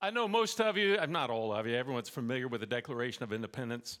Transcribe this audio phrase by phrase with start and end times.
[0.00, 3.32] I know most of you, not all of you, everyone's familiar with the Declaration of
[3.32, 3.98] Independence.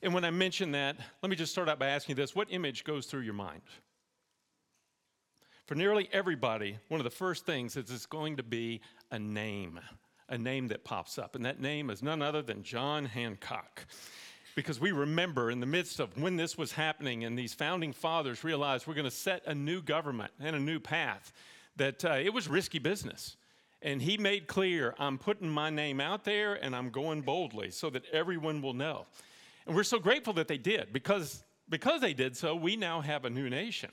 [0.00, 2.48] And when I mention that, let me just start out by asking you this what
[2.50, 3.60] image goes through your mind?
[5.66, 8.80] For nearly everybody, one of the first things is it's going to be
[9.10, 9.80] a name,
[10.30, 11.36] a name that pops up.
[11.36, 13.84] And that name is none other than John Hancock.
[14.56, 18.44] Because we remember in the midst of when this was happening, and these founding fathers
[18.44, 21.34] realized we're going to set a new government and a new path,
[21.76, 23.36] that uh, it was risky business.
[23.84, 27.90] And he made clear, I'm putting my name out there and I'm going boldly so
[27.90, 29.06] that everyone will know.
[29.66, 33.26] And we're so grateful that they did because, because they did so, we now have
[33.26, 33.90] a new nation.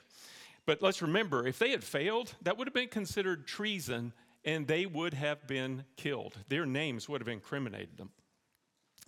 [0.66, 4.14] But let's remember, if they had failed, that would have been considered treason
[4.46, 6.38] and they would have been killed.
[6.48, 8.12] Their names would have incriminated them.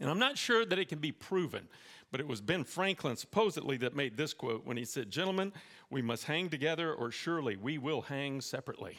[0.02, 1.70] And I'm not sure that it can be proven,
[2.12, 5.54] but it was Ben Franklin supposedly that made this quote when he said, Gentlemen,
[5.90, 8.98] we must hang together or surely we will hang separately.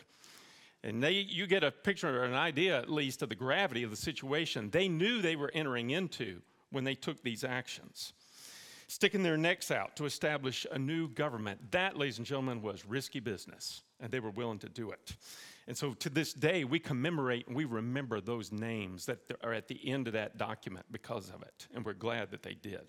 [0.84, 3.90] And they, you get a picture or an idea, at least, of the gravity of
[3.90, 8.12] the situation they knew they were entering into when they took these actions.
[8.86, 13.18] Sticking their necks out to establish a new government, that, ladies and gentlemen, was risky
[13.18, 15.16] business, and they were willing to do it.
[15.66, 19.68] And so to this day, we commemorate and we remember those names that are at
[19.68, 22.82] the end of that document because of it, and we're glad that they did.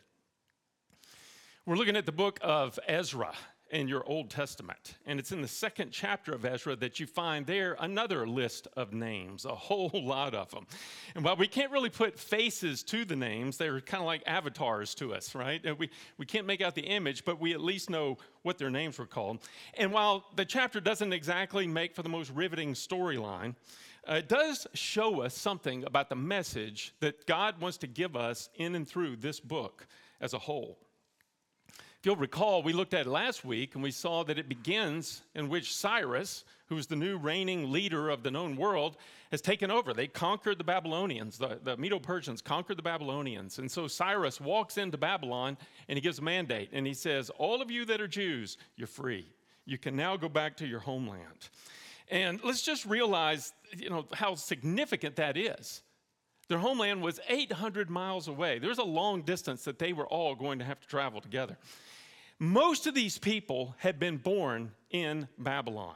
[1.66, 3.34] We're looking at the book of Ezra,
[3.76, 4.96] in your Old Testament.
[5.06, 8.94] And it's in the second chapter of Ezra that you find there another list of
[8.94, 10.66] names, a whole lot of them.
[11.14, 14.96] And while we can't really put faces to the names, they're kind of like avatars
[14.96, 15.62] to us, right?
[15.78, 18.98] We, we can't make out the image, but we at least know what their names
[18.98, 19.40] were called.
[19.74, 23.56] And while the chapter doesn't exactly make for the most riveting storyline,
[24.10, 28.50] uh, it does show us something about the message that God wants to give us
[28.56, 29.86] in and through this book
[30.22, 30.78] as a whole
[32.06, 35.50] you'll recall, we looked at it last week and we saw that it begins in
[35.50, 38.98] which Cyrus, who's the new reigning leader of the known world,
[39.32, 39.94] has taken over.
[39.94, 41.38] They conquered the Babylonians.
[41.38, 43.60] The, the Medo Persians conquered the Babylonians.
[43.60, 47.62] And so Cyrus walks into Babylon and he gives a mandate and he says, All
[47.62, 49.28] of you that are Jews, you're free.
[49.66, 51.50] You can now go back to your homeland.
[52.10, 55.82] And let's just realize, you know, how significant that is.
[56.48, 58.60] Their homeland was 800 miles away.
[58.60, 61.58] There's a long distance that they were all going to have to travel together.
[62.40, 65.96] Most of these people had been born in Babylon.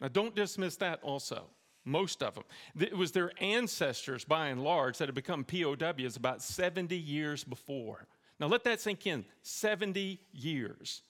[0.00, 1.44] Now, don't dismiss that also.
[1.84, 2.44] Most of them.
[2.78, 8.08] It was their ancestors, by and large, that had become POWs about 70 years before.
[8.40, 11.02] Now, let that sink in 70 years.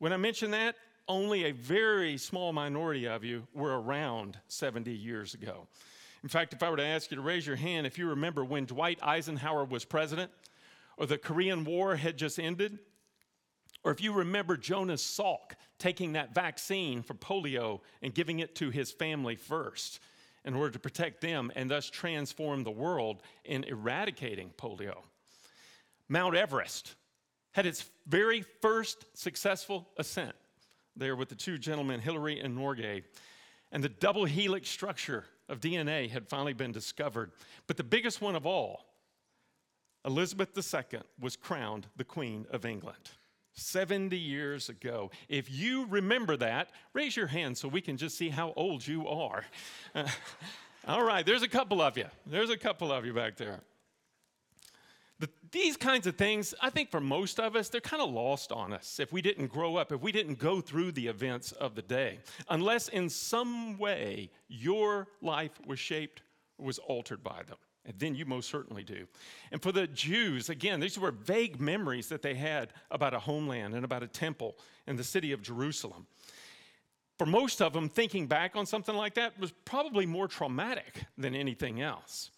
[0.00, 0.74] When I mention that,
[1.06, 5.68] only a very small minority of you were around 70 years ago.
[6.22, 8.44] In fact, if I were to ask you to raise your hand if you remember
[8.44, 10.30] when Dwight Eisenhower was president
[10.96, 12.78] or the Korean War had just ended,
[13.84, 18.70] or if you remember Jonas Salk taking that vaccine for polio and giving it to
[18.70, 20.00] his family first
[20.44, 24.96] in order to protect them and thus transform the world in eradicating polio.
[26.08, 26.94] Mount Everest
[27.52, 30.34] had its very first successful ascent
[30.98, 33.04] there with the two gentlemen, Hillary and Norgay.
[33.70, 37.32] And the double helix structure of DNA had finally been discovered.
[37.66, 38.86] But the biggest one of all,
[40.04, 43.10] Elizabeth II was crowned the Queen of England.
[43.58, 45.10] 70 years ago.
[45.28, 49.06] If you remember that, raise your hand so we can just see how old you
[49.08, 49.44] are.
[49.94, 50.06] Uh,
[50.88, 52.06] all right, there's a couple of you.
[52.26, 53.60] There's a couple of you back there.
[55.20, 58.52] The, these kinds of things, I think for most of us, they're kind of lost
[58.52, 61.74] on us if we didn't grow up, if we didn't go through the events of
[61.74, 66.22] the day, unless in some way your life was shaped
[66.56, 67.56] was altered by them.
[67.88, 69.06] And then you most certainly do.
[69.50, 73.74] And for the Jews, again, these were vague memories that they had about a homeland
[73.74, 74.56] and about a temple
[74.86, 76.06] in the city of Jerusalem.
[77.16, 81.34] For most of them, thinking back on something like that was probably more traumatic than
[81.34, 82.30] anything else.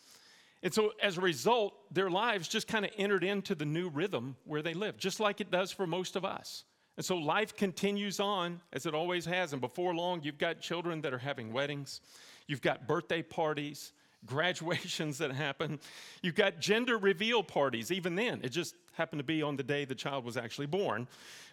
[0.63, 4.37] And so, as a result, their lives just kind of entered into the new rhythm
[4.45, 6.65] where they live, just like it does for most of us.
[6.97, 9.53] And so, life continues on as it always has.
[9.53, 12.01] And before long, you've got children that are having weddings,
[12.47, 13.93] you've got birthday parties,
[14.27, 15.81] graduations that happen.
[16.23, 18.41] You've got gender reveal parties, even then.
[18.43, 21.09] It just happened to be on the day the child was actually born.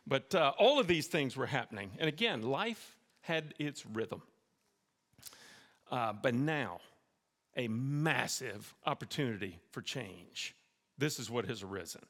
[0.06, 1.92] But uh, all of these things were happening.
[2.00, 4.22] And again, life had its rhythm.
[5.92, 6.80] Uh, but now,
[7.56, 10.56] a massive opportunity for change.
[10.98, 12.02] This is what has arisen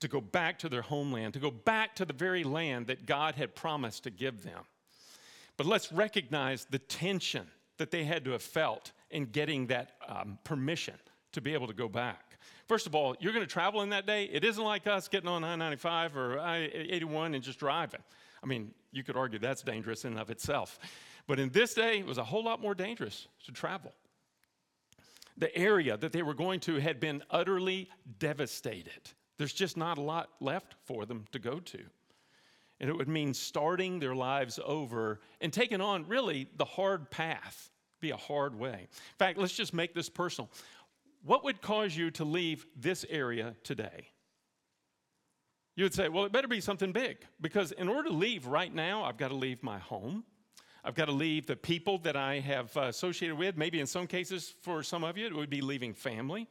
[0.00, 3.36] to go back to their homeland, to go back to the very land that God
[3.36, 4.64] had promised to give them.
[5.56, 7.46] But let's recognize the tension
[7.78, 10.94] that they had to have felt in getting that um, permission
[11.32, 12.38] to be able to go back.
[12.68, 14.24] First of all, you're going to travel in that day.
[14.24, 18.00] It isn't like us getting on I 95 or I 81 and just driving.
[18.42, 20.78] I mean, you could argue that's dangerous in and of itself.
[21.26, 23.92] But in this day, it was a whole lot more dangerous to travel.
[25.36, 27.88] the area that they were going to had been utterly
[28.18, 29.10] devastated.
[29.38, 31.80] There's just not a lot left for them to go to.
[32.80, 37.70] And it would mean starting their lives over and taking on really the hard path,
[38.02, 38.88] be a hard way.
[38.90, 40.50] In fact, let's just make this personal.
[41.24, 44.08] What would cause you to leave this area today?
[45.76, 48.74] You would say, well, it better be something big because in order to leave right
[48.74, 50.24] now, I've got to leave my home.
[50.84, 53.56] I've got to leave the people that I have uh, associated with.
[53.56, 56.48] Maybe in some cases, for some of you, it would be leaving family.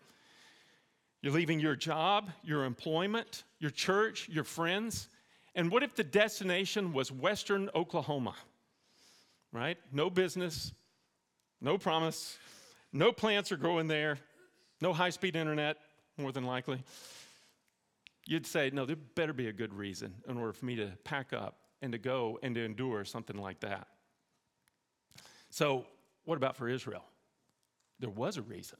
[1.22, 5.10] You're leaving your job, your employment, your church, your friends.
[5.54, 8.34] And what if the destination was Western Oklahoma?
[9.52, 9.78] Right?
[9.92, 10.72] No business,
[11.62, 12.38] no promise,
[12.92, 14.18] no plants are growing there,
[14.82, 15.78] no high speed internet,
[16.18, 16.84] more than likely.
[18.26, 21.34] You'd say, no, there better be a good reason in order for me to pack
[21.34, 23.88] up and to go and to endure something like that.
[25.50, 25.86] So,
[26.26, 27.04] what about for Israel?
[28.00, 28.78] There was a reason.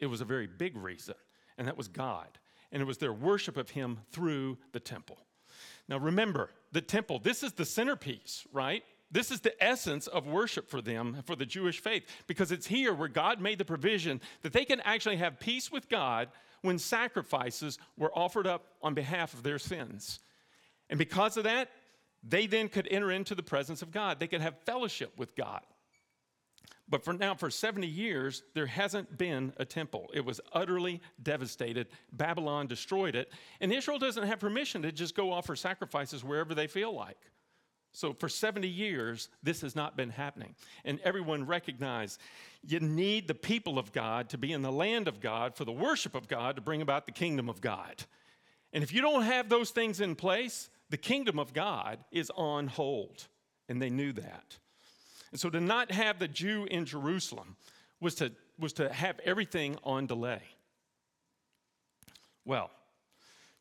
[0.00, 1.14] It was a very big reason,
[1.56, 2.38] and that was God.
[2.72, 5.18] And it was their worship of Him through the temple.
[5.88, 8.82] Now, remember, the temple, this is the centerpiece, right?
[9.10, 12.92] This is the essence of worship for them, for the Jewish faith, because it's here
[12.92, 16.28] where God made the provision that they can actually have peace with God
[16.62, 20.20] when sacrifices were offered up on behalf of their sins.
[20.90, 21.70] And because of that,
[22.22, 24.18] they then could enter into the presence of God.
[24.18, 25.60] They could have fellowship with God.
[26.88, 30.10] But for now, for 70 years, there hasn't been a temple.
[30.12, 31.88] It was utterly devastated.
[32.12, 33.32] Babylon destroyed it.
[33.60, 37.18] And Israel doesn't have permission to just go offer sacrifices wherever they feel like.
[37.94, 40.56] So for 70 years, this has not been happening.
[40.84, 42.20] And everyone recognized
[42.66, 45.72] you need the people of God to be in the land of God for the
[45.72, 48.04] worship of God to bring about the kingdom of God.
[48.72, 52.66] And if you don't have those things in place, the kingdom of God is on
[52.66, 53.28] hold.
[53.68, 54.58] And they knew that.
[55.30, 57.56] And so to not have the Jew in Jerusalem
[58.00, 60.42] was to, was to have everything on delay.
[62.44, 62.70] Well,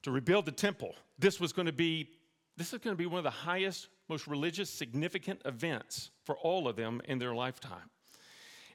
[0.02, 2.10] to rebuild the temple, this was going to be
[2.58, 6.68] this is going to be one of the highest, most religious, significant events for all
[6.68, 7.90] of them in their lifetime.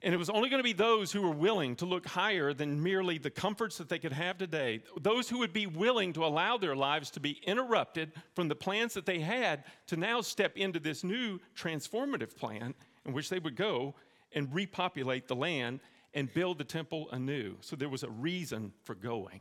[0.03, 2.83] And it was only going to be those who were willing to look higher than
[2.83, 4.81] merely the comforts that they could have today.
[5.01, 8.95] Those who would be willing to allow their lives to be interrupted from the plans
[8.95, 12.75] that they had to now step into this new transformative plan
[13.07, 13.95] in which they would go
[14.33, 15.81] and repopulate the land
[16.15, 17.57] and build the temple anew.
[17.61, 19.41] So there was a reason for going.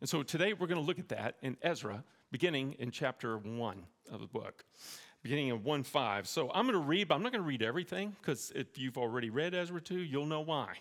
[0.00, 3.86] And so today we're going to look at that in Ezra, beginning in chapter 1
[4.12, 4.64] of the book,
[5.26, 6.28] beginning in 1 5.
[6.28, 8.96] So I'm going to read, but I'm not going to read everything because if you've
[8.96, 10.74] already read Ezra 2, you'll know why.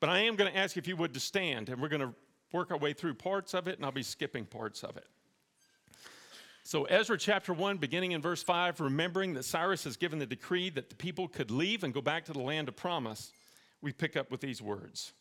[0.00, 2.14] But I am going to ask if you would to stand, and we're going to
[2.52, 5.06] work our way through parts of it, and I'll be skipping parts of it.
[6.62, 10.68] So, Ezra chapter 1, beginning in verse 5, remembering that Cyrus has given the decree
[10.70, 13.32] that the people could leave and go back to the land of promise,
[13.80, 15.14] we pick up with these words.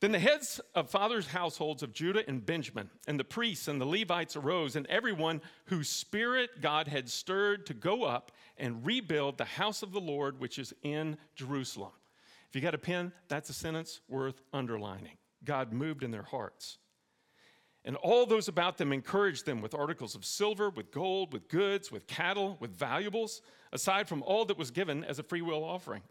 [0.00, 3.86] Then the heads of fathers' households of Judah and Benjamin, and the priests and the
[3.86, 9.44] Levites arose, and everyone whose spirit God had stirred to go up and rebuild the
[9.44, 11.90] house of the Lord, which is in Jerusalem.
[12.48, 15.18] If you got a pen, that's a sentence worth underlining.
[15.44, 16.78] God moved in their hearts.
[17.84, 21.90] And all those about them encouraged them with articles of silver, with gold, with goods,
[21.90, 23.40] with cattle, with valuables,
[23.72, 26.02] aside from all that was given as a freewill offering.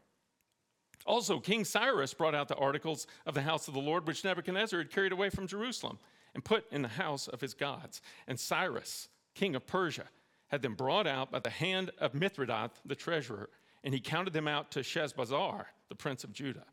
[1.05, 4.79] Also, King Cyrus brought out the articles of the house of the Lord, which Nebuchadnezzar
[4.79, 5.99] had carried away from Jerusalem
[6.33, 8.01] and put in the house of his gods.
[8.27, 10.05] And Cyrus, king of Persia,
[10.47, 13.49] had them brought out by the hand of Mithredath, the treasurer,
[13.83, 16.65] and he counted them out to Sheshbazzar, the prince of Judah.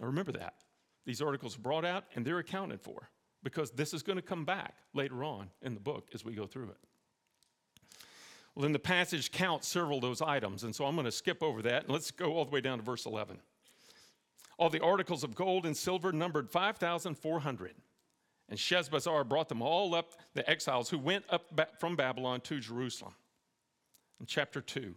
[0.00, 0.54] Now remember that.
[1.04, 3.10] These articles are brought out and they're accounted for
[3.42, 6.46] because this is going to come back later on in the book as we go
[6.46, 6.78] through it.
[8.54, 11.42] Well, then the passage counts several of those items, and so I'm going to skip
[11.42, 13.38] over that and let's go all the way down to verse 11.
[14.58, 17.74] All the articles of gold and silver numbered 5,400.
[18.48, 21.44] And Sheshbazzar brought them all up, the exiles who went up
[21.78, 23.14] from Babylon to Jerusalem.
[24.18, 24.94] In chapter 2.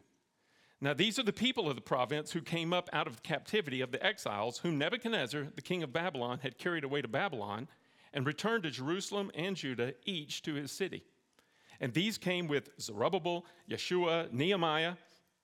[0.81, 3.91] Now, these are the people of the province who came up out of captivity of
[3.91, 7.69] the exiles, whom Nebuchadnezzar, the king of Babylon, had carried away to Babylon
[8.13, 11.05] and returned to Jerusalem and Judah, each to his city.
[11.83, 14.93] And these came with Zerubbabel, Yeshua, Nehemiah.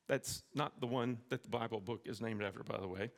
[0.08, 3.12] That's not the one that the Bible book is named after, by the way.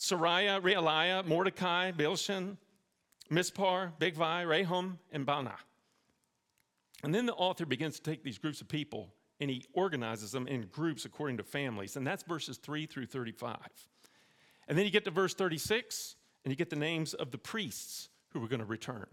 [0.00, 2.56] Seraiah, Reelaiah, Mordecai, Bilshan,
[3.30, 5.58] Mispar, Bigvai, Rehum, and Baanah.
[7.04, 10.48] And then the author begins to take these groups of people and he organizes them
[10.48, 11.96] in groups according to families.
[11.96, 13.58] And that's verses 3 through 35.
[14.68, 18.08] And then you get to verse 36 and you get the names of the priests
[18.30, 19.06] who were going to return.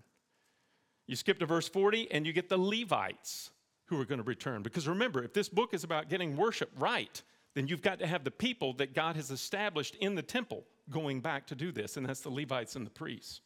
[1.07, 3.51] You skip to verse 40 and you get the Levites
[3.85, 4.63] who are going to return.
[4.63, 7.21] Because remember, if this book is about getting worship right,
[7.53, 11.21] then you've got to have the people that God has established in the temple going
[11.21, 13.41] back to do this, and that's the Levites and the priests.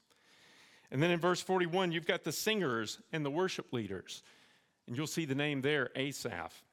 [0.91, 4.23] And then in verse 41, you've got the singers and the worship leaders.
[4.87, 6.63] And you'll see the name there, Asaph.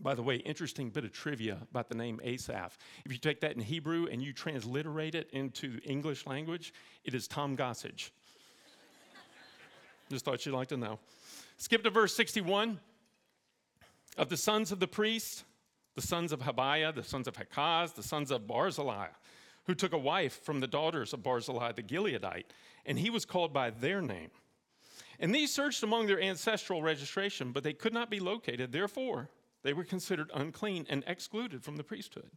[0.00, 2.78] By the way, interesting bit of trivia about the name Asaph.
[3.04, 6.72] If you take that in Hebrew and you transliterate it into English language,
[7.04, 8.10] it is Tom Gossage.
[10.10, 10.98] Just thought you'd like to know.
[11.56, 12.78] Skip to verse 61.
[14.16, 15.44] Of the sons of the priest,
[15.94, 19.08] the sons of Habaiah, the sons of Hakaz, the sons of Barzillai,
[19.64, 22.46] who took a wife from the daughters of Barzillai the Gileadite,
[22.86, 24.30] and he was called by their name.
[25.18, 28.72] And these searched among their ancestral registration, but they could not be located.
[28.72, 29.30] Therefore,
[29.62, 32.30] they were considered unclean and excluded from the priesthood.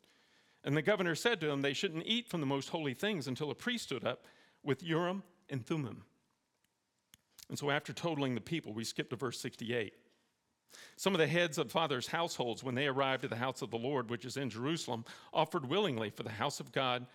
[0.63, 3.51] And the governor said to them, They shouldn't eat from the most holy things until
[3.51, 4.25] a priest stood up
[4.63, 6.03] with Urim and Thummim.
[7.49, 9.93] And so, after totaling the people, we skip to verse 68.
[10.95, 13.77] Some of the heads of fathers' households, when they arrived at the house of the
[13.77, 15.03] Lord, which is in Jerusalem,
[15.33, 17.07] offered willingly for the house of God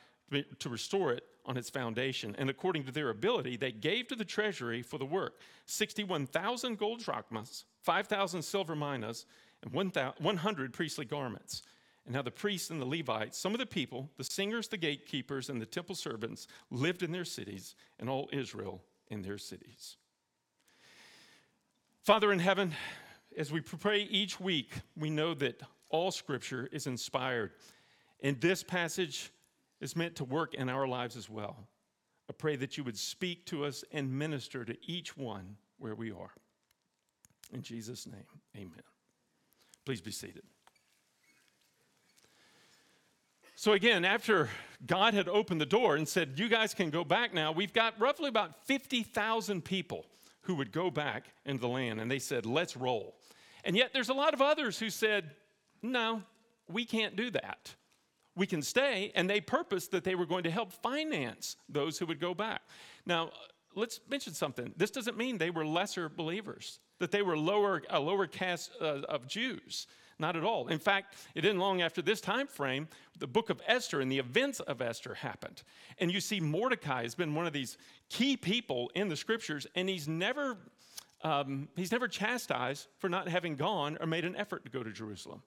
[0.58, 2.34] to restore it on its foundation.
[2.38, 5.34] And according to their ability, they gave to the treasury for the work
[5.66, 9.26] 61,000 gold drachmas, 5,000 silver minas,
[9.62, 11.62] and 100 priestly garments.
[12.06, 15.48] And now the priests and the Levites, some of the people, the singers, the gatekeepers,
[15.48, 19.96] and the temple servants lived in their cities, and all Israel in their cities.
[22.04, 22.74] Father in heaven,
[23.38, 27.52] as we pray each week, we know that all scripture is inspired.
[28.22, 29.32] And this passage
[29.80, 31.56] is meant to work in our lives as well.
[32.28, 36.12] I pray that you would speak to us and minister to each one where we
[36.12, 36.32] are.
[37.54, 38.82] In Jesus' name, amen.
[39.86, 40.42] Please be seated.
[43.56, 44.50] So, again, after
[44.86, 47.98] God had opened the door and said, You guys can go back now, we've got
[47.98, 50.04] roughly about 50,000 people
[50.44, 52.00] who would go back into the land.
[52.00, 53.16] And they said, Let's roll.
[53.64, 55.30] And yet, there's a lot of others who said,
[55.82, 56.22] No,
[56.68, 57.74] we can't do that
[58.36, 59.12] we can stay.
[59.14, 62.62] And they purposed that they were going to help finance those who would go back.
[63.06, 63.30] Now,
[63.74, 64.72] let's mention something.
[64.76, 69.02] This doesn't mean they were lesser believers, that they were lower, a lower caste uh,
[69.08, 69.86] of Jews.
[70.18, 70.68] Not at all.
[70.68, 74.18] In fact, it didn't long after this time frame, the book of Esther and the
[74.18, 75.62] events of Esther happened.
[75.98, 77.76] And you see, Mordecai has been one of these
[78.10, 80.56] key people in the scriptures, and he's never,
[81.22, 84.92] um, he's never chastised for not having gone or made an effort to go to
[84.92, 85.42] Jerusalem.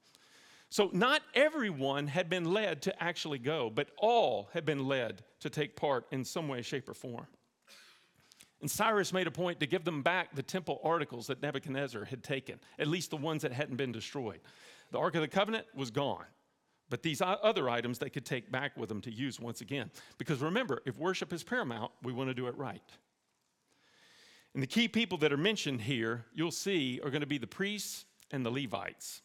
[0.70, 5.50] So, not everyone had been led to actually go, but all had been led to
[5.50, 7.28] take part in some way, shape, or form.
[8.62, 12.24] And Cyrus made a point to give them back the temple articles that Nebuchadnezzar had
[12.24, 14.40] taken, at least the ones that hadn't been destroyed.
[14.92, 16.26] The Ark of the Covenant was gone,
[16.90, 19.92] but these other items they could take back with them to use once again.
[20.18, 22.82] Because remember, if worship is paramount, we want to do it right.
[24.54, 27.46] And the key people that are mentioned here, you'll see, are going to be the
[27.46, 29.22] priests and the Levites.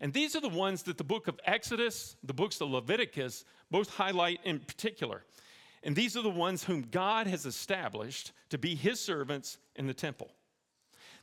[0.00, 3.88] And these are the ones that the book of Exodus, the books of Leviticus, both
[3.94, 5.22] highlight in particular.
[5.82, 9.94] And these are the ones whom God has established to be his servants in the
[9.94, 10.30] temple.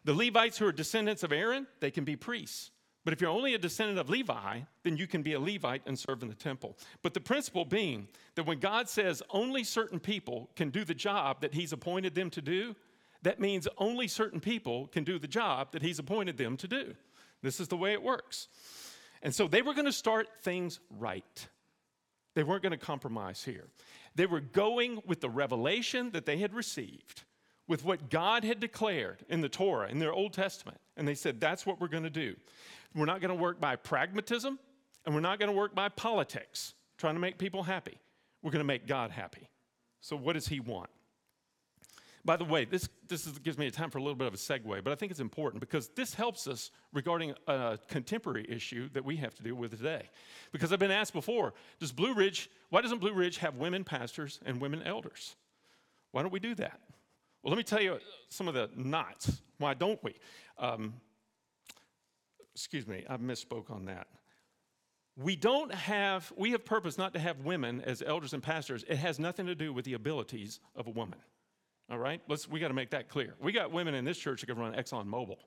[0.04, 2.72] The Levites who are descendants of Aaron, they can be priests.
[3.06, 5.98] But if you're only a descendant of Levi, then you can be a Levite and
[5.98, 6.78] serve in the temple.
[7.02, 11.42] But the principle being that when God says only certain people can do the job
[11.42, 12.76] that he's appointed them to do,
[13.22, 16.94] that means only certain people can do the job that he's appointed them to do.
[17.42, 18.48] This is the way it works.
[19.22, 21.48] And so they were going to start things right.
[22.36, 23.68] They weren't going to compromise here.
[24.16, 27.24] They were going with the revelation that they had received,
[27.68, 30.80] with what God had declared in the Torah, in their Old Testament.
[30.98, 32.36] And they said, that's what we're going to do.
[32.96, 34.60] We're not going to work by pragmatism,
[35.06, 37.98] and we're not going to work by politics, trying to make people happy.
[38.42, 39.50] We're going to make God happy.
[40.02, 40.90] So, what does He want?
[42.26, 44.34] By the way, this, this is, gives me a time for a little bit of
[44.34, 48.90] a segue, but I think it's important because this helps us regarding a contemporary issue
[48.94, 50.04] that we have to deal with today.
[50.52, 54.40] Because I've been asked before, does Blue Ridge, why doesn't Blue Ridge have women pastors
[54.46, 55.36] and women elders?
[56.12, 56.80] Why don't we do that?
[57.42, 59.42] Well, let me tell you some of the knots.
[59.58, 60.16] Why don't we?
[60.58, 60.96] Um,
[62.54, 64.08] excuse me, I misspoke on that.
[65.16, 68.84] We don't have, we have purpose not to have women as elders and pastors.
[68.88, 71.20] It has nothing to do with the abilities of a woman.
[71.92, 73.34] All right, let's we got to make that clear.
[73.42, 75.38] We got women in this church that can run Exxon Mobil.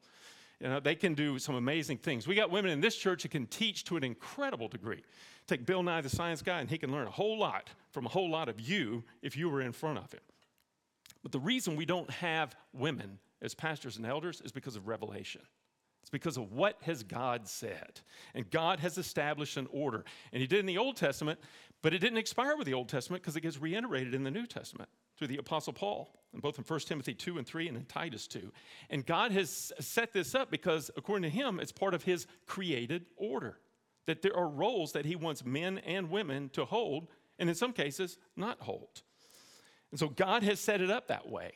[0.61, 2.27] You know, they can do some amazing things.
[2.27, 5.03] We got women in this church that can teach to an incredible degree.
[5.47, 8.09] Take Bill Nye, the science guy, and he can learn a whole lot from a
[8.09, 10.21] whole lot of you if you were in front of him.
[11.23, 15.43] But the reason we don't have women as pastors and elders is because of revelation.
[16.03, 18.01] It's because of what has God said.
[18.35, 20.05] And God has established an order.
[20.33, 21.39] And he did in the Old Testament,
[21.81, 24.47] but it didn't expire with the Old Testament because it gets reiterated in the New
[24.47, 24.89] Testament
[25.19, 28.53] through the Apostle Paul, both in 1 Timothy 2 and 3 and in Titus 2.
[28.91, 33.07] And God has set this up because, according to him, it's part of his created
[33.17, 33.59] order.
[34.07, 37.73] that there are roles that he wants men and women to hold, and in some
[37.73, 39.03] cases, not hold.
[39.91, 41.53] And so God has set it up that way.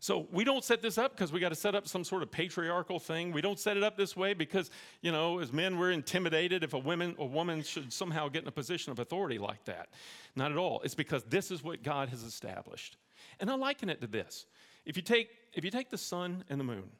[0.00, 2.30] So we don't set this up because we got to set up some sort of
[2.30, 3.32] patriarchal thing.
[3.32, 6.72] We don't set it up this way because, you know, as men we're intimidated if
[6.72, 9.88] a woman a woman should somehow get in a position of authority like that.
[10.36, 10.80] Not at all.
[10.84, 12.96] It's because this is what God has established.
[13.40, 14.46] And I liken it to this.
[14.86, 16.90] If you take if you take the sun and the moon,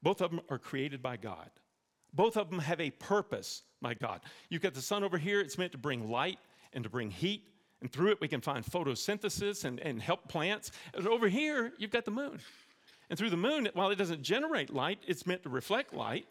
[0.00, 1.50] both of them are created by God.
[2.12, 4.20] Both of them have a purpose my God.
[4.48, 6.38] You've got the sun over here, it's meant to bring light
[6.72, 7.48] and to bring heat
[7.80, 10.70] and through it, we can find photosynthesis and, and help plants.
[10.94, 12.38] And over here, you've got the moon.
[13.08, 16.26] And through the moon, while it doesn't generate light, it's meant to reflect light.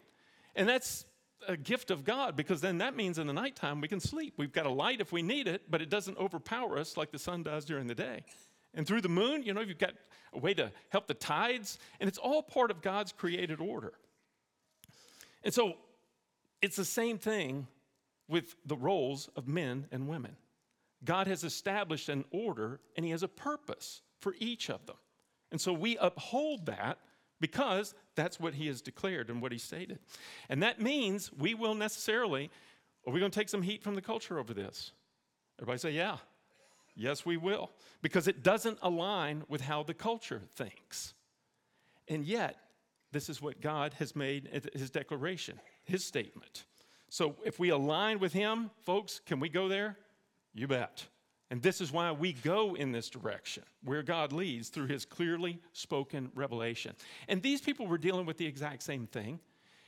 [0.54, 1.04] And that's
[1.48, 4.34] a gift of God because then that means in the nighttime we can sleep.
[4.36, 7.18] We've got a light if we need it, but it doesn't overpower us like the
[7.18, 8.24] sun does during the day.
[8.74, 9.94] And through the moon, you know, you've got
[10.32, 13.92] a way to help the tides, and it's all part of God's created order.
[15.42, 15.74] And so
[16.62, 17.66] it's the same thing
[18.28, 20.36] with the roles of men and women.
[21.04, 24.96] God has established an order and He has a purpose for each of them.
[25.50, 26.98] And so we uphold that
[27.40, 29.98] because that's what He has declared and what He stated.
[30.48, 32.50] And that means we will necessarily,
[33.06, 34.92] are we going to take some heat from the culture over this?
[35.58, 36.18] Everybody say, yeah.
[36.96, 37.70] Yes, we will.
[38.02, 41.14] Because it doesn't align with how the culture thinks.
[42.08, 42.56] And yet,
[43.12, 46.64] this is what God has made uh, his declaration, his statement.
[47.08, 49.96] So if we align with him, folks, can we go there?
[50.54, 51.06] You bet.
[51.50, 55.60] And this is why we go in this direction, where God leads through his clearly
[55.72, 56.94] spoken revelation.
[57.28, 59.40] And these people were dealing with the exact same thing.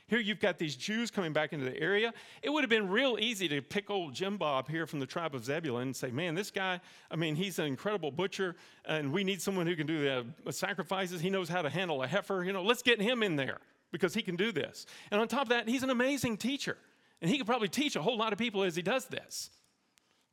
[0.07, 2.13] Here you've got these Jews coming back into the area.
[2.41, 5.33] It would have been real easy to pick old Jim Bob here from the tribe
[5.33, 9.23] of Zebulun and say, man, this guy, I mean, he's an incredible butcher, and we
[9.23, 11.21] need someone who can do the uh, sacrifices.
[11.21, 12.43] He knows how to handle a heifer.
[12.43, 13.59] You know, let's get him in there
[13.93, 14.85] because he can do this.
[15.09, 16.77] And on top of that, he's an amazing teacher.
[17.21, 19.49] And he could probably teach a whole lot of people as he does this.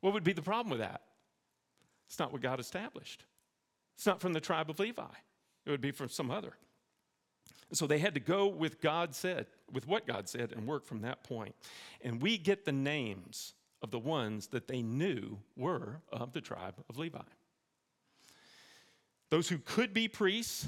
[0.01, 1.01] What would be the problem with that?
[2.07, 3.23] It's not what God established.
[3.95, 5.03] It's not from the tribe of Levi.
[5.65, 6.53] It would be from some other.
[7.71, 11.01] So they had to go with God said, with what God said, and work from
[11.01, 11.55] that point.
[12.01, 16.75] And we get the names of the ones that they knew were of the tribe
[16.89, 17.19] of Levi.
[19.29, 20.67] Those who could be priests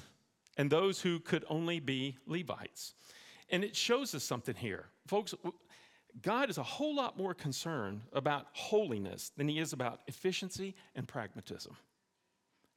[0.57, 2.93] and those who could only be Levites.
[3.49, 4.85] And it shows us something here.
[5.07, 5.33] Folks,
[6.21, 11.07] God is a whole lot more concerned about holiness than he is about efficiency and
[11.07, 11.75] pragmatism.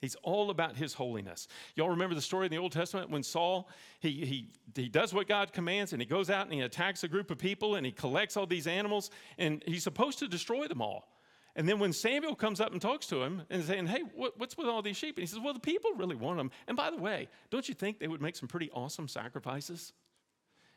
[0.00, 1.48] He's all about his holiness.
[1.74, 3.68] Y'all remember the story in the Old Testament when Saul,
[4.00, 7.08] he, he, he does what God commands and he goes out and he attacks a
[7.08, 10.82] group of people and he collects all these animals and he's supposed to destroy them
[10.82, 11.08] all.
[11.56, 14.58] And then when Samuel comes up and talks to him and saying, hey, what, what's
[14.58, 15.16] with all these sheep?
[15.16, 16.50] And he says, well, the people really want them.
[16.68, 19.94] And by the way, don't you think they would make some pretty awesome sacrifices?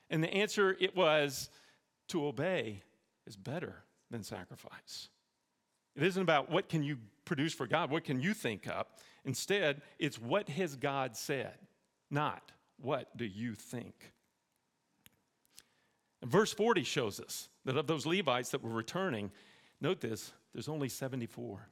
[0.09, 1.49] And the answer, it was,
[2.09, 2.81] to obey
[3.25, 5.09] is better than sacrifice.
[5.95, 8.99] It isn't about what can you produce for God, what can you think up.
[9.25, 11.57] Instead, it's what has God said,
[12.09, 14.13] not what do you think.
[16.21, 19.31] And verse 40 shows us that of those Levites that were returning,
[19.79, 21.67] note this, there's only 74.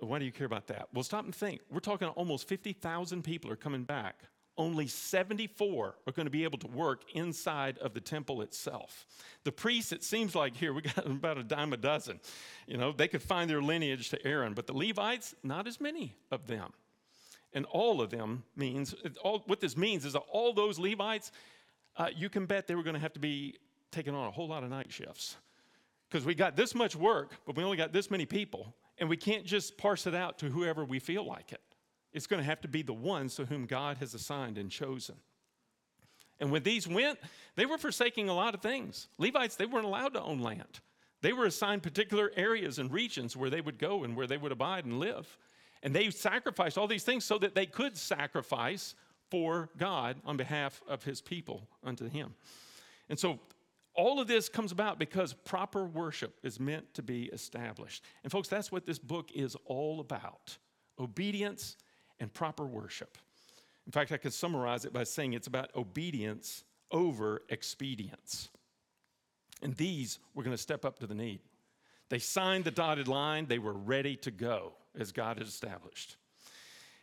[0.00, 0.88] Why do you care about that?
[0.94, 1.60] Well, stop and think.
[1.70, 4.24] We're talking almost 50,000 people are coming back
[4.60, 9.06] only 74 are going to be able to work inside of the temple itself.
[9.44, 12.20] The priests, it seems like here, we got about a dime a dozen.
[12.66, 16.14] You know, they could find their lineage to Aaron, but the Levites, not as many
[16.30, 16.74] of them.
[17.54, 18.94] And all of them means,
[19.24, 21.32] all, what this means is that all those Levites,
[21.96, 23.56] uh, you can bet they were going to have to be
[23.90, 25.36] taking on a whole lot of night shifts.
[26.10, 29.16] Because we got this much work, but we only got this many people, and we
[29.16, 31.62] can't just parse it out to whoever we feel like it.
[32.12, 35.16] It's going to have to be the ones to whom God has assigned and chosen.
[36.40, 37.18] And when these went,
[37.54, 39.08] they were forsaking a lot of things.
[39.18, 40.80] Levites, they weren't allowed to own land.
[41.22, 44.52] They were assigned particular areas and regions where they would go and where they would
[44.52, 45.36] abide and live.
[45.82, 48.94] And they sacrificed all these things so that they could sacrifice
[49.30, 52.34] for God on behalf of his people unto him.
[53.08, 53.38] And so
[53.94, 58.02] all of this comes about because proper worship is meant to be established.
[58.22, 60.56] And folks, that's what this book is all about
[60.98, 61.76] obedience
[62.20, 63.18] and proper worship.
[63.86, 68.50] In fact, I could summarize it by saying it's about obedience over expedience.
[69.62, 71.40] And these were going to step up to the need.
[72.08, 76.16] They signed the dotted line, they were ready to go as God had established.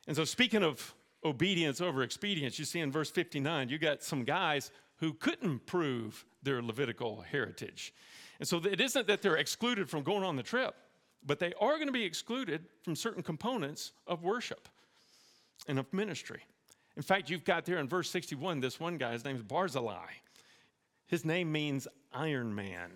[0.06, 4.24] And so, speaking of obedience over expedience, you see in verse 59, you got some
[4.24, 7.94] guys who couldn't prove their Levitical heritage.
[8.40, 10.76] And so, it isn't that they're excluded from going on the trip,
[11.26, 14.68] but they are going to be excluded from certain components of worship
[15.68, 16.42] and of ministry.
[16.96, 20.08] In fact, you've got there in verse 61 this one guy, his name is Barzillai.
[21.08, 22.92] His name means Iron Man.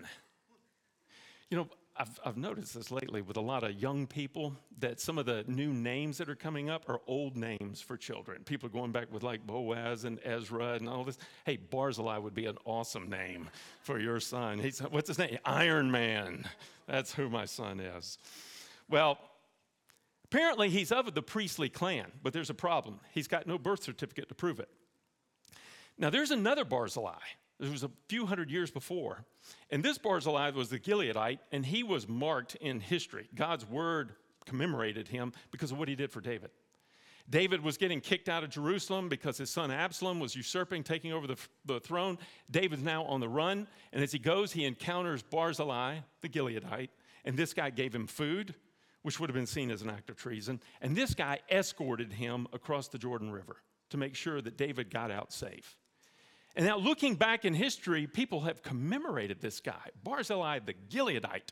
[1.50, 5.18] You know, I've, I've noticed this lately with a lot of young people that some
[5.18, 8.44] of the new names that are coming up are old names for children.
[8.44, 11.18] People are going back with like Boaz and Ezra and all this.
[11.46, 13.50] Hey, Barzillai would be an awesome name
[13.82, 14.58] for your son.
[14.60, 15.38] He's, what's his name?
[15.46, 16.46] Iron Man.
[16.88, 18.18] That's who my son is.
[18.90, 19.20] Well,
[20.32, 23.00] apparently he's of the priestly clan, but there's a problem.
[23.12, 24.70] He's got no birth certificate to prove it.
[25.98, 27.20] Now, there's another Barzillai
[27.62, 29.24] this was a few hundred years before.
[29.70, 33.30] And this Barzillai was the Gileadite, and he was marked in history.
[33.36, 34.16] God's word
[34.48, 36.50] commemorated him because of what he did for David.
[37.30, 41.28] David was getting kicked out of Jerusalem because his son Absalom was usurping, taking over
[41.28, 42.18] the, the throne.
[42.50, 46.90] David's now on the run, and as he goes, he encounters Barzillai, the Gileadite,
[47.26, 48.56] and this guy gave him food,
[49.02, 50.60] which would have been seen as an act of treason.
[50.82, 53.58] And this guy escorted him across the Jordan River
[53.90, 55.78] to make sure that David got out safe.
[56.56, 61.50] And now, looking back in history, people have commemorated this guy, Barzillai the Gileadite.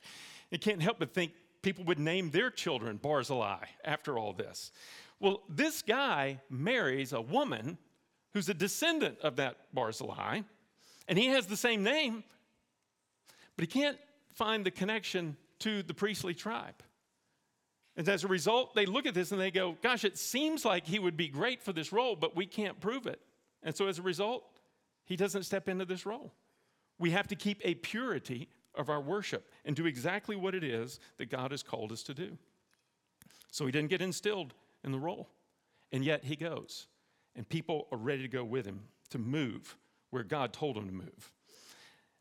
[0.52, 1.32] You can't help but think
[1.62, 4.72] people would name their children Barzillai after all this.
[5.20, 7.78] Well, this guy marries a woman
[8.34, 10.42] who's a descendant of that Barzillai,
[11.08, 12.24] and he has the same name,
[13.56, 13.98] but he can't
[14.34, 16.76] find the connection to the priestly tribe.
[17.97, 20.86] And as a result, they look at this and they go, Gosh, it seems like
[20.86, 23.19] he would be great for this role, but we can't prove it.
[23.63, 24.43] And so as a result,
[25.06, 26.32] he doesn't step into this role.
[26.97, 30.99] We have to keep a purity of our worship and do exactly what it is
[31.17, 32.38] that God has called us to do.
[33.52, 35.30] So he didn't get instilled in the role.
[35.91, 36.88] And yet he goes.
[37.36, 39.78] And people are ready to go with him to move
[40.12, 41.32] where God told him to move.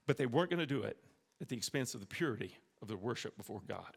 [0.06, 0.96] But they weren't going to do it
[1.40, 3.96] at the expense of the purity of their worship before God.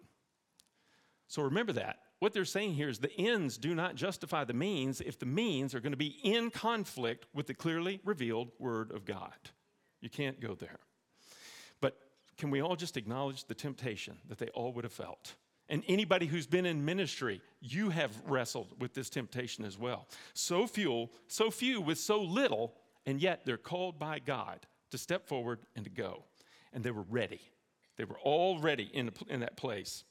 [1.32, 2.00] So remember that.
[2.20, 5.74] What they're saying here is the ends do not justify the means if the means
[5.74, 9.32] are going to be in conflict with the clearly revealed Word of God.
[10.02, 10.80] You can't go there.
[11.80, 11.98] But
[12.38, 15.36] can we all just acknowledge the temptation that they all would have felt?
[15.70, 20.10] And anybody who's been in ministry, you have wrestled with this temptation as well.
[20.34, 22.74] So few, so few with so little,
[23.06, 26.26] and yet they're called by God to step forward and to go.
[26.74, 27.40] And they were ready.
[27.96, 30.04] They were all ready in, in that place.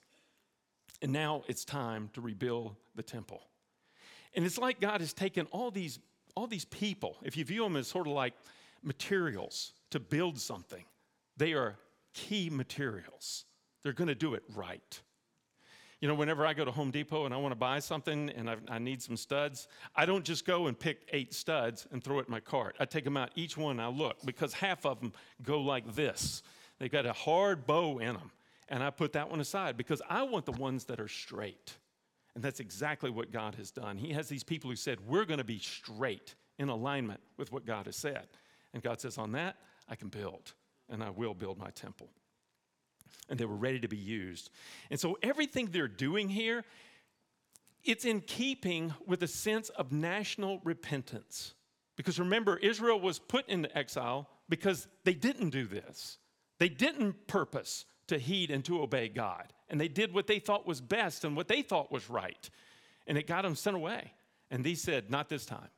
[1.02, 3.42] And now it's time to rebuild the temple.
[4.34, 5.98] And it's like God has taken all these,
[6.36, 8.34] all these people, if you view them as sort of like
[8.82, 10.84] materials to build something,
[11.36, 11.76] they are
[12.12, 13.44] key materials.
[13.82, 15.00] They're going to do it right.
[16.00, 18.48] You know, whenever I go to Home Depot and I want to buy something and
[18.48, 22.20] I, I, need some studs, I don't just go and pick eight studs and throw
[22.20, 22.76] it in my cart.
[22.80, 26.42] I take them out, each one, I look because half of them go like this.
[26.78, 28.30] They've got a hard bow in them
[28.70, 31.76] and I put that one aside because I want the ones that are straight.
[32.34, 33.98] And that's exactly what God has done.
[33.98, 37.66] He has these people who said, We're going to be straight in alignment with what
[37.66, 38.28] God has said.
[38.72, 39.56] And God says, On that,
[39.88, 40.52] I can build,
[40.88, 42.08] and I will build my temple.
[43.28, 44.50] And they were ready to be used.
[44.90, 46.64] And so everything they're doing here,
[47.82, 51.54] it's in keeping with a sense of national repentance.
[51.96, 56.18] Because remember, Israel was put into exile because they didn't do this.
[56.58, 59.52] They didn't purpose to heed and to obey God.
[59.68, 62.50] And they did what they thought was best and what they thought was right.
[63.06, 64.12] And it got them sent away.
[64.50, 65.68] And these said, Not this time.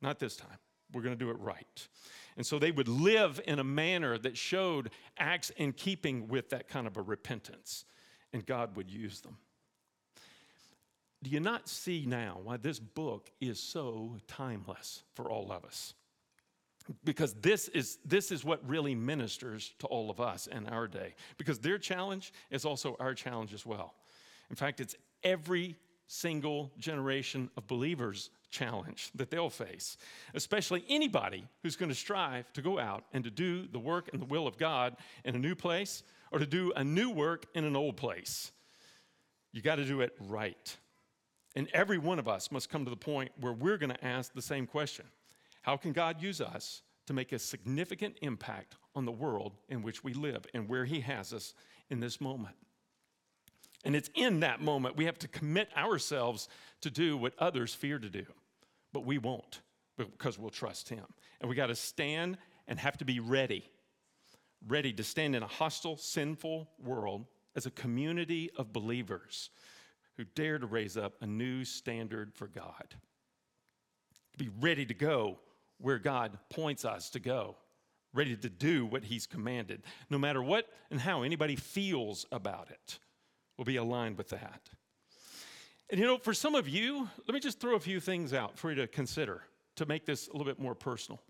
[0.00, 0.58] Not this time.
[0.92, 1.88] We're going to do it right.
[2.36, 6.68] And so they would live in a manner that showed acts in keeping with that
[6.68, 7.84] kind of a repentance.
[8.32, 9.38] And God would use them.
[11.22, 15.94] Do you not see now why this book is so timeless for all of us?
[17.04, 21.14] Because this is, this is what really ministers to all of us in our day.
[21.36, 23.94] Because their challenge is also our challenge as well.
[24.50, 29.98] In fact, it's every single generation of believers' challenge that they'll face,
[30.34, 34.22] especially anybody who's going to strive to go out and to do the work and
[34.22, 37.64] the will of God in a new place or to do a new work in
[37.64, 38.52] an old place.
[39.52, 40.76] You got to do it right.
[41.54, 44.32] And every one of us must come to the point where we're going to ask
[44.32, 45.04] the same question
[45.68, 50.02] how can God use us to make a significant impact on the world in which
[50.02, 51.52] we live and where He has us
[51.90, 52.56] in this moment?
[53.84, 56.48] And it's in that moment we have to commit ourselves
[56.80, 58.24] to do what others fear to do,
[58.94, 59.60] but we won't
[59.98, 61.04] because we'll trust Him.
[61.42, 63.62] And we got to stand and have to be ready,
[64.66, 67.26] ready to stand in a hostile, sinful world
[67.56, 69.50] as a community of believers
[70.16, 72.94] who dare to raise up a new standard for God.
[74.38, 75.40] Be ready to go
[75.80, 77.56] where God points us to go,
[78.12, 79.82] ready to do what He's commanded.
[80.10, 82.98] No matter what and how anybody feels about it,
[83.56, 84.60] we'll be aligned with that.
[85.90, 88.58] And you know, for some of you, let me just throw a few things out
[88.58, 89.42] for you to consider
[89.76, 91.20] to make this a little bit more personal.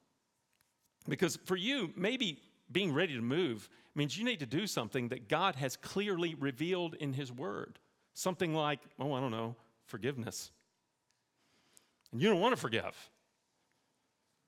[1.08, 5.28] Because for you, maybe being ready to move means you need to do something that
[5.28, 7.78] God has clearly revealed in His Word.
[8.14, 9.54] Something like, oh, I don't know,
[9.86, 10.50] forgiveness.
[12.12, 13.10] And you don't want to forgive.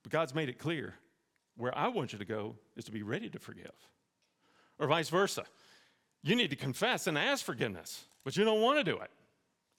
[0.02, 0.94] But God's made it clear
[1.56, 3.72] where I want you to go is to be ready to forgive.
[4.78, 5.44] Or vice versa.
[6.22, 9.10] You need to confess and ask forgiveness, but you don't want to do it.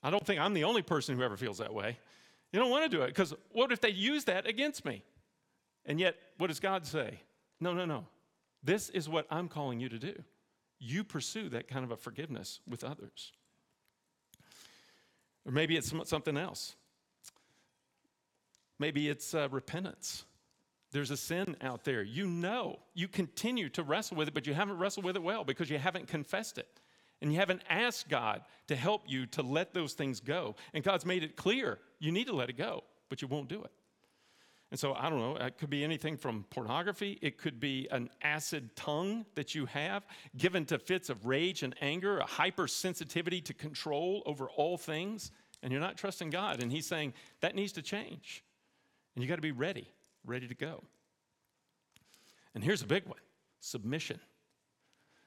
[0.02, 1.98] I don't think I'm the only person who ever feels that way.
[2.52, 5.04] You don't want to do it because what if they use that against me?
[5.86, 7.20] And yet, what does God say?
[7.60, 8.06] No, no, no.
[8.62, 10.14] This is what I'm calling you to do.
[10.78, 13.32] You pursue that kind of a forgiveness with others.
[15.44, 16.76] Or maybe it's something else.
[18.82, 20.24] Maybe it's uh, repentance.
[20.90, 22.02] There's a sin out there.
[22.02, 25.44] You know, you continue to wrestle with it, but you haven't wrestled with it well
[25.44, 26.80] because you haven't confessed it.
[27.20, 30.56] And you haven't asked God to help you to let those things go.
[30.74, 33.62] And God's made it clear you need to let it go, but you won't do
[33.62, 33.70] it.
[34.72, 38.10] And so I don't know, it could be anything from pornography, it could be an
[38.20, 40.04] acid tongue that you have,
[40.36, 45.30] given to fits of rage and anger, a hypersensitivity to control over all things,
[45.62, 46.60] and you're not trusting God.
[46.60, 48.42] And He's saying that needs to change.
[49.14, 49.88] And you got to be ready,
[50.24, 50.82] ready to go.
[52.54, 53.20] And here's a big one
[53.60, 54.18] submission.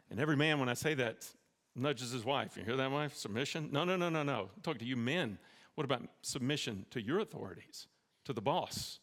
[0.10, 1.28] And every man, when I say that,
[1.76, 2.58] nudges his wife.
[2.58, 3.16] You hear that, wife?
[3.16, 3.70] Submission?
[3.72, 4.50] No, no, no, no, no.
[4.56, 5.38] I'm talking to you men.
[5.76, 7.88] What about submission to your authorities,
[8.26, 9.00] to the boss?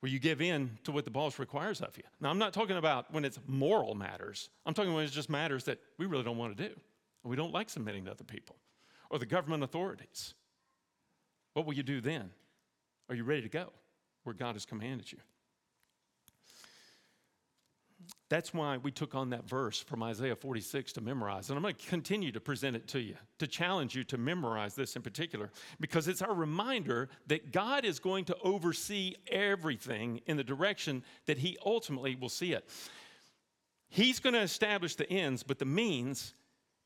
[0.00, 2.04] Where you give in to what the boss requires of you.
[2.20, 4.50] Now, I'm not talking about when it's moral matters.
[4.66, 6.74] I'm talking when it's just matters that we really don't want to do.
[7.24, 8.56] We don't like submitting to other people
[9.10, 10.34] or the government authorities.
[11.54, 12.30] What will you do then?
[13.08, 13.72] Are you ready to go
[14.24, 15.18] where God has commanded you?
[18.28, 21.48] That's why we took on that verse from Isaiah 46 to memorize.
[21.48, 24.74] And I'm going to continue to present it to you, to challenge you to memorize
[24.74, 30.36] this in particular, because it's our reminder that God is going to oversee everything in
[30.36, 32.68] the direction that He ultimately will see it.
[33.88, 36.34] He's going to establish the ends, but the means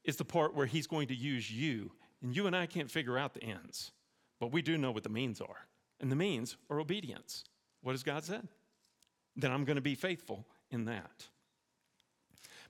[0.04, 1.90] is the part where He's going to use you.
[2.22, 3.92] And you and I can't figure out the ends,
[4.40, 5.66] but we do know what the means are.
[6.00, 7.44] And the means are obedience.
[7.82, 8.48] What has God said?
[9.36, 11.28] Then I'm going to be faithful in that.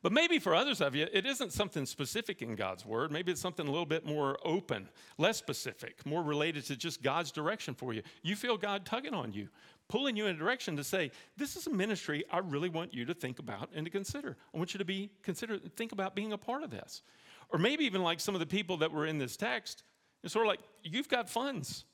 [0.02, 3.12] But maybe for others of you, it isn't something specific in God's word.
[3.12, 4.88] Maybe it's something a little bit more open,
[5.18, 8.02] less specific, more related to just God's direction for you.
[8.22, 9.48] You feel God tugging on you,
[9.88, 13.04] pulling you in a direction to say, This is a ministry I really want you
[13.04, 14.38] to think about and to consider.
[14.54, 17.02] I want you to be consider think about being a part of this.
[17.50, 19.82] Or maybe even like some of the people that were in this text,
[20.22, 21.84] it's sort of like you've got funds.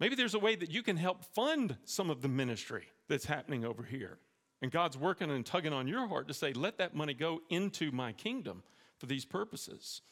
[0.00, 3.64] Maybe there's a way that you can help fund some of the ministry that's happening
[3.64, 4.18] over here.
[4.62, 7.92] And God's working and tugging on your heart to say, let that money go into
[7.92, 8.62] my kingdom
[8.98, 10.02] for these purposes.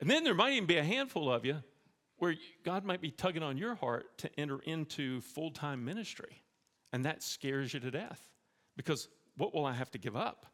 [0.00, 1.62] And then there might even be a handful of you
[2.18, 6.42] where God might be tugging on your heart to enter into full time ministry.
[6.92, 8.28] And that scares you to death
[8.76, 10.46] because what will I have to give up?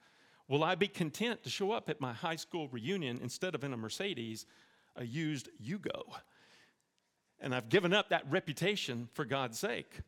[0.48, 3.72] Will I be content to show up at my high school reunion instead of in
[3.72, 4.46] a Mercedes,
[4.96, 6.02] a used Yugo?
[7.40, 10.00] And I've given up that reputation for God's sake.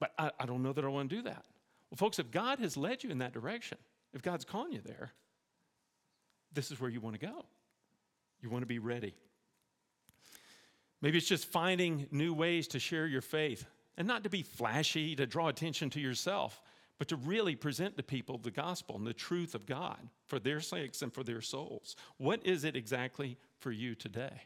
[0.00, 1.44] But I, I don't know that I want to do that.
[1.90, 3.78] Well, folks, if God has led you in that direction,
[4.12, 5.12] if God's calling you there,
[6.52, 7.44] this is where you want to go.
[8.40, 9.14] You want to be ready.
[11.00, 13.64] Maybe it's just finding new ways to share your faith
[13.96, 16.60] and not to be flashy, to draw attention to yourself,
[16.98, 20.60] but to really present to people the gospel and the truth of God for their
[20.60, 21.96] sakes and for their souls.
[22.16, 24.42] What is it exactly for you today?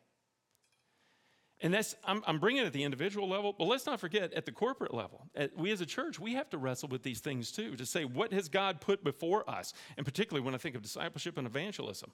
[1.63, 4.47] And that's, I'm, I'm, bringing it at the individual level, but let's not forget at
[4.47, 5.29] the corporate level.
[5.37, 8.05] At, we as a church, we have to wrestle with these things too, to say,
[8.05, 9.73] what has God put before us?
[9.97, 12.11] And particularly when I think of discipleship and evangelism.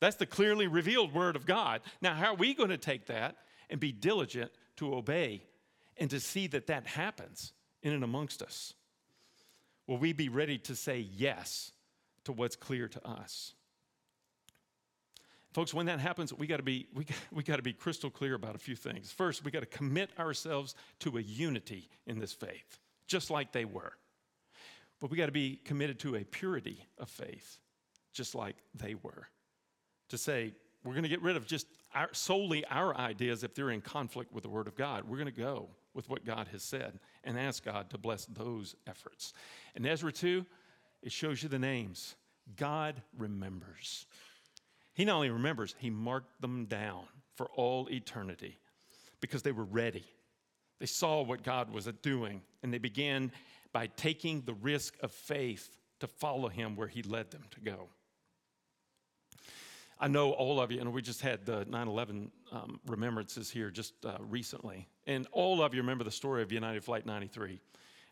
[0.00, 1.82] That's the clearly revealed word of God.
[2.02, 3.36] Now, how are we going to take that
[3.68, 5.44] and be diligent to obey
[5.96, 7.52] and to see that that happens
[7.84, 8.74] in and amongst us?
[9.86, 11.70] Will we be ready to say yes
[12.24, 13.54] to what's clear to us?
[15.52, 18.34] Folks, when that happens, we got to be we, we got to be crystal clear
[18.34, 19.10] about a few things.
[19.10, 23.64] First, we got to commit ourselves to a unity in this faith, just like they
[23.64, 23.92] were.
[25.00, 27.58] But we got to be committed to a purity of faith,
[28.12, 29.28] just like they were.
[30.10, 30.52] To say
[30.84, 34.32] we're going to get rid of just our, solely our ideas if they're in conflict
[34.32, 35.04] with the Word of God.
[35.08, 38.76] We're going to go with what God has said and ask God to bless those
[38.86, 39.32] efforts.
[39.74, 40.44] In Ezra 2,
[41.02, 42.14] it shows you the names.
[42.56, 44.06] God remembers.
[44.94, 47.04] He not only remembers, he marked them down
[47.36, 48.58] for all eternity
[49.20, 50.04] because they were ready.
[50.78, 53.32] They saw what God was doing, and they began
[53.72, 57.88] by taking the risk of faith to follow him where he led them to go.
[60.02, 63.70] I know all of you, and we just had the 9 11 um, remembrances here
[63.70, 64.88] just uh, recently.
[65.06, 67.60] And all of you remember the story of United Flight 93.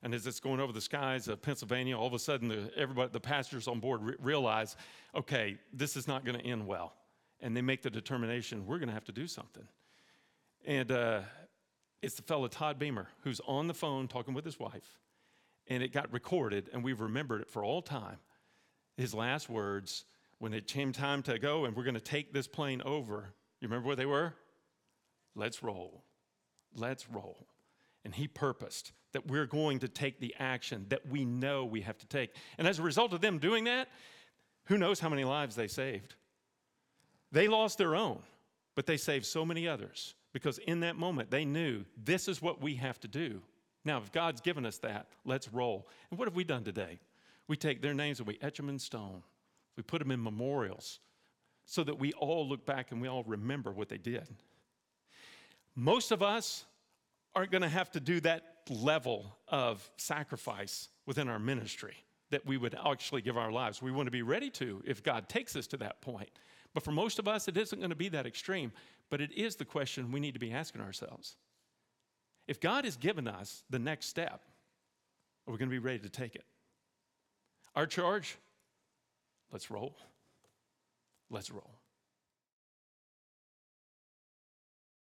[0.03, 3.11] And as it's going over the skies of Pennsylvania, all of a sudden the, everybody,
[3.13, 4.77] the passengers on board re- realize,
[5.15, 6.95] okay, this is not going to end well.
[7.41, 9.67] And they make the determination, we're going to have to do something.
[10.67, 11.21] And uh,
[12.01, 14.99] it's the fellow Todd Beamer who's on the phone talking with his wife.
[15.67, 18.17] And it got recorded, and we've remembered it for all time.
[18.97, 20.05] His last words,
[20.39, 23.69] when it came time to go and we're going to take this plane over, you
[23.69, 24.35] remember what they were?
[25.35, 26.05] Let's roll.
[26.75, 27.47] Let's roll.
[28.05, 31.99] And he purposed that we're going to take the action that we know we have
[31.99, 32.35] to take.
[32.59, 33.89] And as a result of them doing that,
[34.65, 36.15] who knows how many lives they saved?
[37.33, 38.21] They lost their own,
[38.75, 42.61] but they saved so many others because in that moment they knew this is what
[42.61, 43.41] we have to do.
[43.85, 45.89] Now, if God's given us that, let's roll.
[46.11, 46.99] And what have we done today?
[47.47, 49.23] We take their names and we etch them in stone.
[49.77, 51.01] We put them in memorials
[51.65, 54.29] so that we all look back and we all remember what they did.
[55.75, 56.65] Most of us
[57.39, 61.95] aren't going to have to do that level of sacrifice within our ministry
[62.33, 63.81] that we would actually give our lives.
[63.81, 66.31] We want to be ready to if God takes us to that point.
[66.75, 68.73] But for most of us, it isn't going to be that extreme.
[69.09, 71.37] But it is the question we need to be asking ourselves.
[72.49, 74.43] If God has given us the next step,
[75.47, 76.45] are we going to be ready to take it?
[77.77, 78.37] Our charge?
[79.53, 79.95] Let's roll.
[81.31, 81.78] Let's roll.